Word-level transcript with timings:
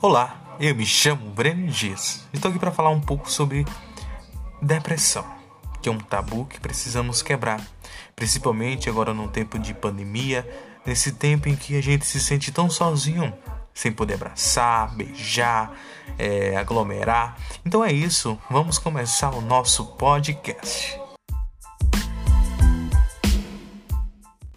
Olá, 0.00 0.56
eu 0.58 0.74
me 0.74 0.84
chamo 0.84 1.30
Breno 1.30 1.68
Dias. 1.68 2.26
e 2.32 2.36
Estou 2.36 2.50
aqui 2.50 2.58
para 2.58 2.70
falar 2.70 2.90
um 2.90 3.00
pouco 3.00 3.30
sobre 3.30 3.64
depressão, 4.60 5.24
que 5.80 5.88
é 5.88 5.92
um 5.92 5.98
tabu 5.98 6.44
que 6.44 6.60
precisamos 6.60 7.22
quebrar, 7.22 7.60
principalmente 8.14 8.88
agora 8.88 9.14
num 9.14 9.28
tempo 9.28 9.58
de 9.58 9.72
pandemia, 9.72 10.48
nesse 10.84 11.12
tempo 11.12 11.48
em 11.48 11.56
que 11.56 11.76
a 11.76 11.82
gente 11.82 12.04
se 12.04 12.20
sente 12.20 12.52
tão 12.52 12.68
sozinho, 12.68 13.32
sem 13.72 13.90
poder 13.90 14.14
abraçar, 14.14 14.94
beijar, 14.94 15.72
é, 16.18 16.56
aglomerar. 16.56 17.36
Então 17.64 17.82
é 17.84 17.92
isso, 17.92 18.38
vamos 18.50 18.78
começar 18.78 19.30
o 19.30 19.40
nosso 19.40 19.86
podcast. 19.96 20.99